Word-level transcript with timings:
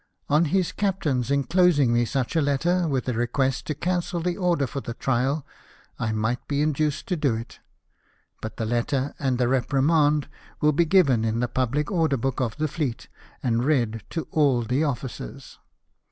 On 0.29 0.45
his 0.45 0.71
captain's 0.71 1.29
enclosing 1.29 1.93
me 1.93 2.05
such 2.05 2.35
a 2.35 2.41
letter, 2.41 2.87
with 2.87 3.07
a 3.07 3.13
request 3.13 3.67
to 3.67 3.75
cancel 3.75 4.19
the 4.19 4.35
order 4.35 4.65
for 4.65 4.81
the 4.81 4.95
trial, 4.95 5.45
I 5.99 6.11
might 6.11 6.47
be 6.47 6.63
induced 6.63 7.05
to 7.09 7.15
do 7.15 7.35
it; 7.35 7.59
but 8.41 8.57
the 8.57 8.65
letters 8.65 9.11
and 9.19 9.39
reprimand 9.39 10.27
will 10.59 10.71
be 10.71 10.85
given 10.85 11.23
in 11.23 11.39
the 11.39 11.47
pubhc 11.47 11.91
order 11.91 12.17
book 12.17 12.39
of 12.39 12.57
the 12.57 12.67
fleet, 12.67 13.09
and 13.43 13.63
read 13.63 14.01
to 14.09 14.27
all 14.31 14.63
the 14.63 14.83
officers. 14.83 15.59